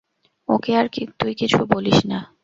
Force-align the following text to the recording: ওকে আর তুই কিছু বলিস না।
ওকে 0.49 0.71
আর 0.75 0.85
তুই 1.19 1.33
কিছু 1.35 1.59
বলিস 1.69 1.99
না। 2.05 2.19